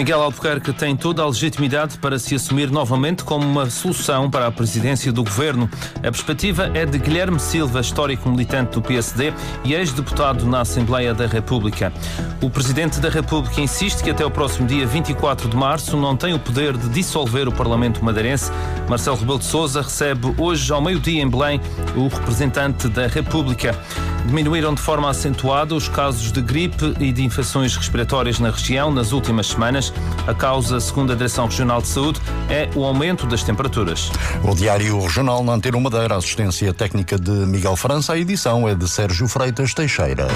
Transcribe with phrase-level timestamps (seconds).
[0.00, 4.50] Miguel Albuquerque tem toda a legitimidade para se assumir novamente como uma solução para a
[4.50, 5.68] presidência do governo.
[5.98, 9.30] A perspectiva é de Guilherme Silva, histórico militante do PSD
[9.62, 11.92] e ex-deputado na Assembleia da República.
[12.40, 16.32] O presidente da República insiste que até o próximo dia 24 de março não tem
[16.32, 18.50] o poder de dissolver o Parlamento madeirense.
[18.88, 21.60] Marcelo Rebelo de Sousa recebe hoje ao meio-dia em Belém
[21.94, 23.78] o representante da República.
[24.26, 29.12] Diminuíram de forma acentuada os casos de gripe e de infecções respiratórias na região nas
[29.12, 29.89] últimas semanas.
[30.26, 34.10] A causa, segundo a Direção Regional de Saúde, é o aumento das temperaturas.
[34.44, 38.88] O Diário Regional na Antena Madeira, assistência técnica de Miguel França, a edição é de
[38.88, 40.28] Sérgio Freitas Teixeira.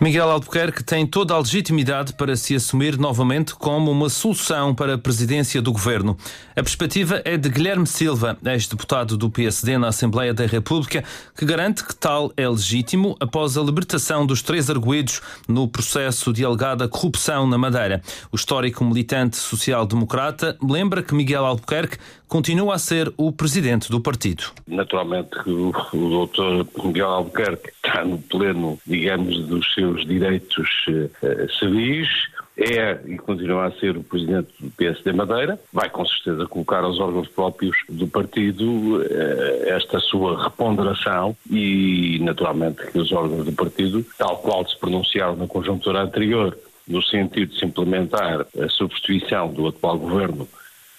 [0.00, 4.98] Miguel Albuquerque tem toda a legitimidade para se assumir novamente como uma solução para a
[4.98, 6.16] presidência do governo.
[6.52, 11.02] A perspectiva é de Guilherme Silva, ex-deputado do PSD na Assembleia da República,
[11.36, 16.44] que garante que tal é legítimo após a libertação dos três arguídos no processo de
[16.44, 18.00] alegada corrupção na Madeira.
[18.30, 24.44] O histórico militante social-democrata lembra que Miguel Albuquerque continua a ser o presidente do partido.
[24.66, 32.08] Naturalmente o, o doutor Miguel Albuquerque está no pleno, digamos, dos seus direitos uh, civis,
[32.58, 36.98] é e continua a ser o presidente do PSD Madeira, vai com certeza colocar aos
[36.98, 44.04] órgãos próprios do partido eh, esta sua reponderação e, naturalmente, que os órgãos do partido,
[44.18, 49.68] tal qual se pronunciaram na conjuntura anterior, no sentido de se implementar a substituição do
[49.68, 50.48] atual governo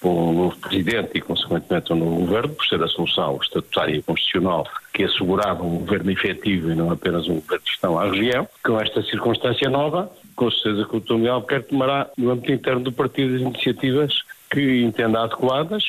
[0.00, 4.02] com um novo presidente e, consequentemente, um novo governo, por ser a solução estatutária e
[4.02, 8.48] constitucional que assegurava um governo efetivo e não apenas um governo de gestão à região.
[8.64, 12.92] Com esta circunstância nova, com certeza que o Miguel Albuquerque tomará, no âmbito interno do
[12.92, 15.88] partido, as iniciativas que entenda adequadas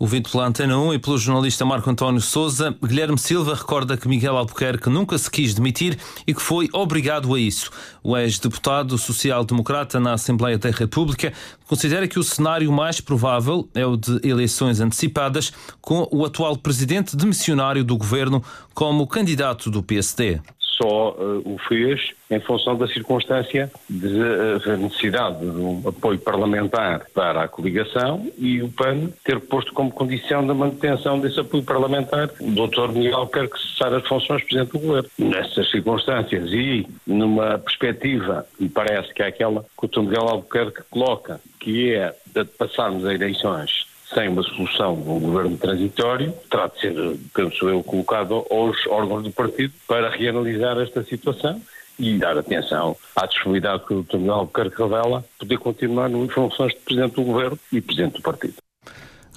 [0.00, 4.34] Ouvido pela Antena 1 e pelo jornalista Marco António Souza, Guilherme Silva recorda que Miguel
[4.34, 7.70] Albuquerque nunca se quis demitir e que foi obrigado a isso.
[8.02, 11.34] O ex-deputado social-democrata na Assembleia da República
[11.68, 15.52] considera que o cenário mais provável é o de eleições antecipadas,
[15.82, 20.40] com o atual presidente demissionário do governo como candidato do PSD
[20.80, 27.06] só uh, o fez em função da circunstância de uh, necessidade de um apoio parlamentar
[27.14, 32.30] para a coligação e o PAN ter posto como condição da manutenção desse apoio parlamentar
[32.40, 32.92] o Dr.
[32.92, 35.10] Miguel quer que cessar as funções de Presidente do Governo.
[35.18, 40.00] Nessas circunstâncias e numa perspectiva, me parece que é aquela que o Dr.
[40.00, 45.56] Miguel Albuquerque coloca, que é de passarmos a eleições sem uma solução de um governo
[45.56, 51.60] transitório, terá de ser, penso eu, colocado aos órgãos do partido para reanalisar esta situação
[51.98, 54.06] e dar atenção à disponibilidade que o.
[54.14, 58.54] Miguel Albuquerque revela poder continuar nas funções de Presidente do Governo e Presidente do Partido.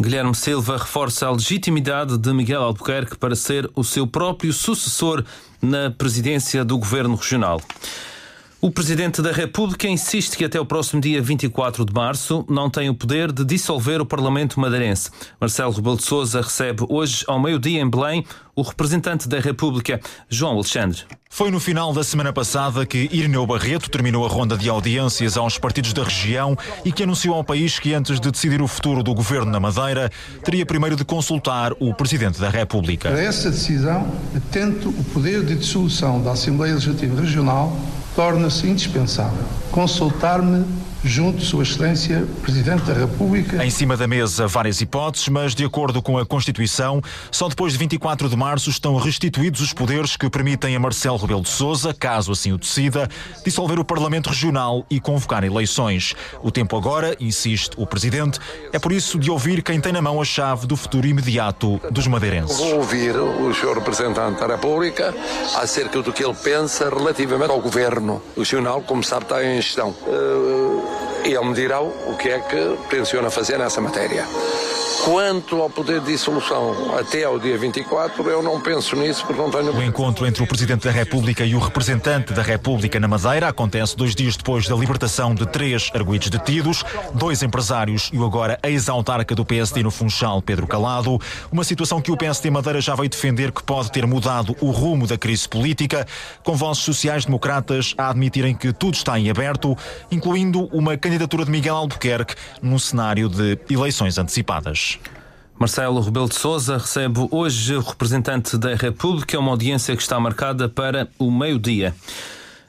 [0.00, 5.24] Guilherme Silva reforça a legitimidade de Miguel Albuquerque para ser o seu próprio sucessor
[5.60, 7.60] na presidência do Governo Regional.
[8.64, 12.88] O Presidente da República insiste que até o próximo dia 24 de março não tem
[12.88, 15.10] o poder de dissolver o Parlamento madeirense.
[15.40, 18.24] Marcelo Rebelo de Sousa recebe hoje, ao meio-dia em Belém,
[18.54, 21.00] o representante da República, João Alexandre.
[21.28, 25.58] Foi no final da semana passada que Irineu Barreto terminou a ronda de audiências aos
[25.58, 29.12] partidos da região e que anunciou ao país que antes de decidir o futuro do
[29.12, 30.08] governo na Madeira,
[30.44, 33.10] teria primeiro de consultar o Presidente da República.
[33.10, 34.06] Para essa decisão,
[34.36, 37.76] atento o poder de dissolução da Assembleia Legislativa Regional
[38.14, 40.64] torna-se indispensável consultar-me
[41.04, 43.64] junto Sua Excelência Presidente da República.
[43.64, 47.78] Em cima da mesa, várias hipóteses, mas de acordo com a Constituição, só depois de
[47.78, 52.32] 24 de março estão restituídos os poderes que permitem a Marcelo Rebelo de Sousa, caso
[52.32, 53.08] assim o decida,
[53.44, 56.14] dissolver o Parlamento Regional e convocar eleições.
[56.42, 58.38] O tempo agora, insiste o Presidente,
[58.72, 62.06] é por isso de ouvir quem tem na mão a chave do futuro imediato dos
[62.06, 62.56] madeirenses.
[62.56, 63.74] Vou ouvir o Sr.
[63.74, 65.14] Representante da República
[65.56, 69.90] acerca do que ele pensa relativamente ao Governo Regional, como sabe, está em gestão.
[69.90, 70.71] Uh,
[71.24, 74.26] ele me dirá o que é que tenciona fazer nessa matéria.
[75.04, 79.50] Quanto ao poder de dissolução até ao dia 24, eu não penso nisso porque não
[79.50, 79.74] tenho.
[79.74, 83.96] O encontro entre o Presidente da República e o representante da República na Madeira acontece
[83.96, 89.34] dois dias depois da libertação de três arguídos detidos, dois empresários e o agora ex-autarca
[89.34, 91.18] do PSD no Funchal, Pedro Calado.
[91.50, 95.08] Uma situação que o PSD Madeira já veio defender que pode ter mudado o rumo
[95.08, 96.06] da crise política,
[96.44, 99.76] com vozes sociais-democratas a admitirem que tudo está em aberto,
[100.12, 104.91] incluindo uma candidatura de Miguel Albuquerque num cenário de eleições antecipadas.
[105.58, 110.68] Marcelo Rebelo de Sousa recebe hoje o representante da República, uma audiência que está marcada
[110.68, 111.94] para o meio-dia.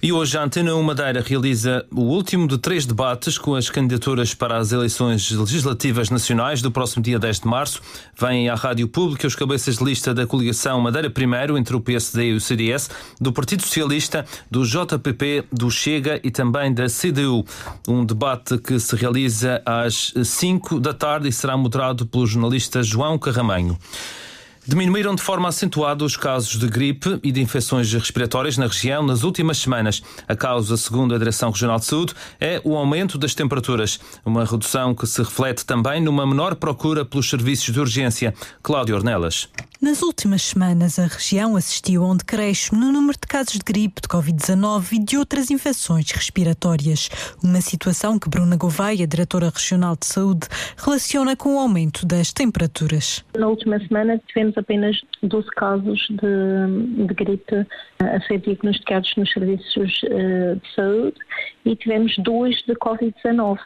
[0.00, 4.32] E hoje a Antena 1 Madeira realiza o último de três debates com as candidaturas
[4.32, 7.82] para as eleições legislativas nacionais do próximo dia 10 de março.
[8.16, 12.30] Vêm à Rádio Pública os cabeças de lista da coligação Madeira Primeiro entre o PSD
[12.30, 12.88] e o CDS,
[13.20, 17.44] do Partido Socialista, do JPP, do Chega e também da CDU.
[17.88, 23.18] Um debate que se realiza às 5 da tarde e será moderado pelo jornalista João
[23.18, 23.76] Carramanho.
[24.68, 29.22] Diminuíram de forma acentuada os casos de gripe e de infecções respiratórias na região nas
[29.22, 30.02] últimas semanas.
[30.28, 34.94] A causa, segundo a Direção Regional de Saúde, é o aumento das temperaturas, uma redução
[34.94, 38.34] que se reflete também numa menor procura pelos serviços de urgência.
[38.62, 39.48] Cláudio Ornelas.
[39.80, 44.00] Nas últimas semanas, a região assistiu a um decréscimo no número de casos de gripe,
[44.02, 47.08] de Covid-19 e de outras infecções respiratórias.
[47.44, 53.24] Uma situação que Bruna Gouveia, diretora regional de saúde, relaciona com o aumento das temperaturas.
[53.38, 57.64] Na última semana tivemos apenas 12 casos de, de gripe
[58.00, 61.16] a ser diagnosticados nos serviços uh, de saúde
[61.64, 63.60] e tivemos dois de Covid-19.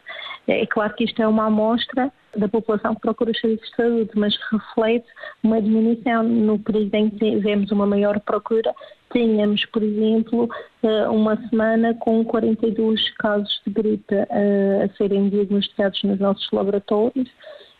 [0.46, 4.11] É claro que isto é uma amostra da população que procura os serviços de saúde,
[4.14, 5.06] mas reflete
[5.43, 6.23] uma diminuição.
[6.23, 8.75] No período em que tivemos uma maior procura,
[9.12, 10.49] tínhamos, por exemplo,
[10.82, 17.29] eh, uma semana com 42 casos de gripe eh, a serem diagnosticados nos nossos laboratórios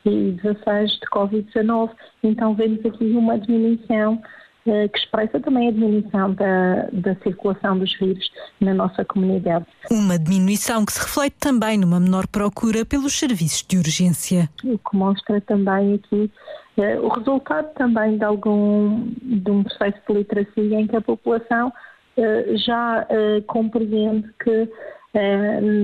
[0.05, 1.91] e 16 de Covid-19.
[2.23, 4.21] Então vemos aqui uma diminuição
[4.65, 8.31] que expressa também a diminuição da, da circulação dos vírus
[8.61, 9.67] na nossa comunidade.
[9.91, 14.49] Uma diminuição que se reflete também numa menor procura pelos serviços de urgência.
[14.65, 16.31] O que mostra também aqui
[16.77, 21.69] uh, o resultado também de algum de um processo de literacia em que a população
[21.69, 23.07] uh, já
[23.47, 24.69] compreende que eh,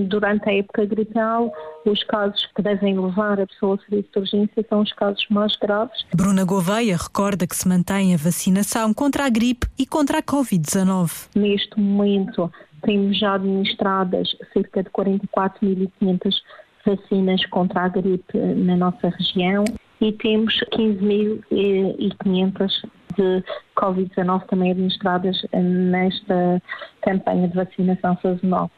[0.07, 1.53] durante a época gripal,
[1.85, 5.55] os casos que devem levar a pessoa ao serviço de urgência são os casos mais
[5.57, 6.05] graves.
[6.15, 11.29] Bruna Gouveia recorda que se mantém a vacinação contra a gripe e contra a Covid-19.
[11.35, 16.35] Neste momento, temos já administradas cerca de 44.500
[16.85, 19.63] vacinas contra a gripe na nossa região
[20.01, 23.43] e temos 15.500 de
[23.75, 26.61] Covid-19 também administradas nesta
[27.01, 28.69] campanha de vacinação sazonal.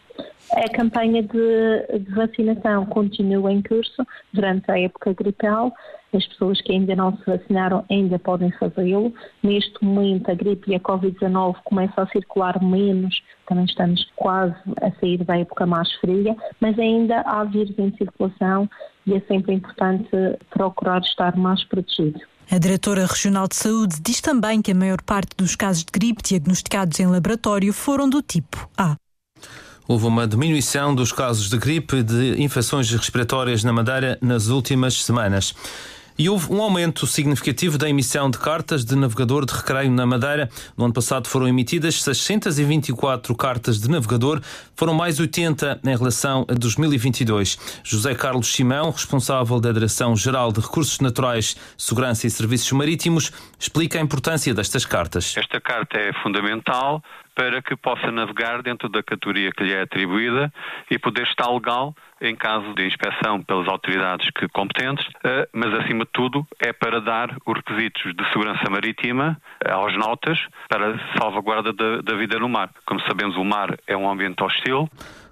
[0.51, 5.73] A campanha de, de, vacinação continua em curso durante a época gripal.
[6.13, 9.13] As pessoas que ainda não se vacinaram ainda podem fazê-lo.
[9.41, 13.23] Neste momento, a gripe e a Covid-19 começam a circular menos.
[13.47, 18.69] Também estamos quase a sair da época mais fria, mas ainda há vírus em circulação
[19.07, 20.09] e é sempre importante
[20.49, 22.19] procurar estar mais protegido.
[22.51, 26.21] A diretora regional de saúde diz também que a maior parte dos casos de gripe
[26.21, 28.97] diagnosticados em laboratório foram do tipo A.
[29.91, 35.03] Houve uma diminuição dos casos de gripe e de infecções respiratórias na Madeira nas últimas
[35.03, 35.53] semanas.
[36.17, 40.49] E houve um aumento significativo da emissão de cartas de navegador de recreio na Madeira.
[40.77, 44.39] No ano passado foram emitidas 624 cartas de navegador,
[44.77, 47.81] foram mais 80 em relação a 2022.
[47.83, 53.29] José Carlos Simão, responsável da Direção-Geral de Recursos Naturais, Segurança e Serviços Marítimos,
[53.59, 55.35] explica a importância destas cartas.
[55.35, 57.03] Esta carta é fundamental
[57.35, 60.51] para que possa navegar dentro da categoria que lhe é atribuída
[60.89, 66.05] e poder estar legal em caso de inspeção pelas autoridades que competentes, eh, mas acima
[66.05, 70.37] de tudo é para dar os requisitos de segurança marítima eh, aos nautas
[70.69, 72.69] para salvaguarda da, da vida no mar.
[72.85, 74.87] Como sabemos, o mar é um ambiente hostil.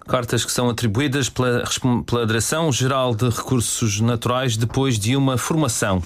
[0.07, 1.63] Cartas que são atribuídas pela,
[2.07, 6.01] pela Direção-Geral de Recursos Naturais depois de uma formação.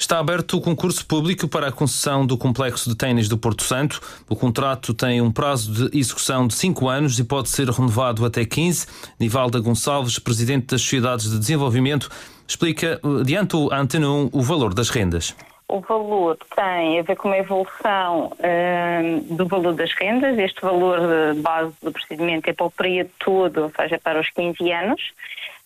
[0.00, 4.00] Está aberto o concurso público para a concessão do complexo de ténis do Porto Santo.
[4.30, 8.42] O contrato tem um prazo de execução de 5 anos e pode ser renovado até
[8.46, 8.86] 15.
[9.20, 12.08] Nivalda Gonçalves, presidente das Sociedades de Desenvolvimento,
[12.48, 15.34] explica, diante o Antena 1, o valor das rendas
[15.70, 20.38] o valor tem a ver com uma evolução uh, do valor das rendas.
[20.38, 21.00] Este valor
[21.34, 25.00] de base do procedimento é para o período todo, ou seja, para os 15 anos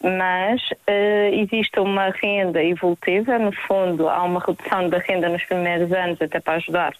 [0.03, 5.91] mas uh, existe uma renda evolutiva, no fundo há uma redução da renda nos primeiros
[5.93, 6.95] anos até para ajudar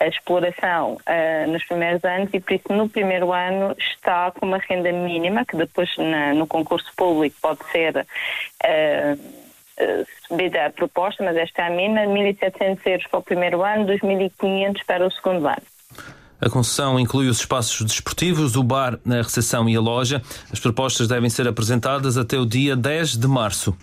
[0.00, 4.58] a exploração uh, nos primeiros anos e por isso no primeiro ano está com uma
[4.58, 8.06] renda mínima que depois na, no concurso público pode ser
[10.26, 14.78] subida a proposta, mas esta é a mínima, 1.700 euros para o primeiro ano, 2.500
[14.86, 15.62] para o segundo ano.
[16.40, 20.20] A concessão inclui os espaços desportivos, o bar, a recepção e a loja.
[20.52, 23.74] As propostas devem ser apresentadas até o dia 10 de março.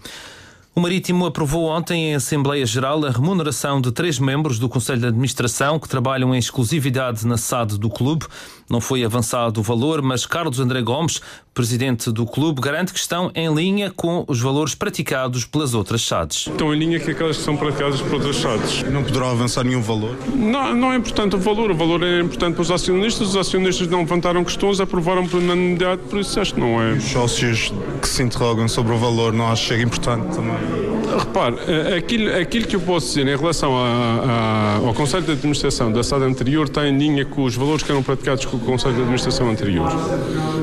[0.75, 5.05] O Marítimo aprovou ontem em Assembleia Geral a remuneração de três membros do Conselho de
[5.05, 8.25] Administração que trabalham em exclusividade na SAD do clube.
[8.67, 11.21] Não foi avançado o valor, mas Carlos André Gomes,
[11.53, 16.47] presidente do clube, garante que estão em linha com os valores praticados pelas outras SADs.
[16.47, 18.83] Estão em linha com aquelas que são praticadas por outras SADs.
[18.83, 20.17] Não poderá avançar nenhum valor?
[20.35, 21.71] Não, não é importante o valor.
[21.71, 23.29] O valor é importante para os acionistas.
[23.29, 26.93] Os acionistas não levantaram questões, aprovaram por unanimidade, por isso acho que não é.
[26.93, 30.92] Os sócios que se interrogam sobre o valor não acham que é importante também?
[31.17, 35.31] Repare, eh, aquilo, aquilo que eu posso dizer em relação a, a, ao Conselho de
[35.31, 38.59] Administração da SAD anterior está em linha com os valores que eram praticados com o
[38.59, 39.89] Conselho de Administração anterior.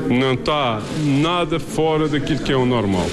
[0.09, 3.07] Não está nada fora daquilo que é o normal.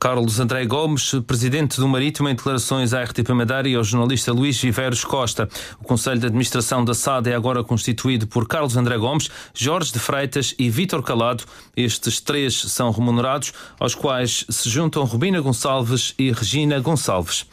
[0.00, 4.58] Carlos André Gomes, presidente do Marítimo, em declarações à RTP Madeira e ao jornalista Luís
[4.58, 5.46] Viveiros Costa.
[5.78, 9.98] O Conselho de Administração da SAD é agora constituído por Carlos André Gomes, Jorge de
[9.98, 11.44] Freitas e Vítor Calado.
[11.76, 17.44] Estes três são remunerados, aos quais se juntam Rubina Gonçalves e Regina Gonçalves.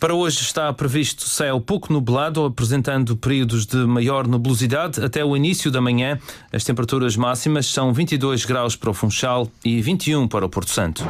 [0.00, 5.70] Para hoje está previsto céu pouco nublado, apresentando períodos de maior nebulosidade até o início
[5.70, 6.18] da manhã.
[6.50, 11.04] As temperaturas máximas são 22 graus para o Funchal e 21 para o Porto Santo.